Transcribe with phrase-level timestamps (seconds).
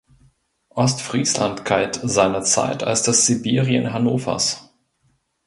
[0.69, 4.73] Ostfriesland galt seiner Zeit als das Sibirien Hannovers.